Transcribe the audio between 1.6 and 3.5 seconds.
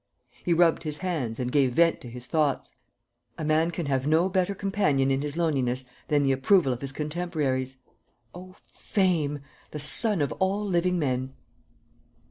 vent to his thoughts: "A